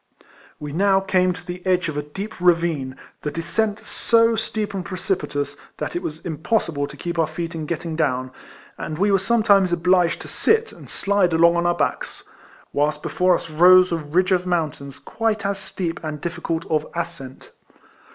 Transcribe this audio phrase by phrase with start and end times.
[0.59, 4.83] We now came to the edge of a deep ravine, the descent so steep and
[4.83, 8.31] precipitous, that it was impossible to keep our feet in get ting down,
[8.79, 12.23] and we were sometimes obliged to sit, and slide along on our backs;
[12.73, 16.19] whilst 180 RECOLLECTIONS OF before us rose a ridge of mountains quite as steep and
[16.19, 17.51] difficult of ascent.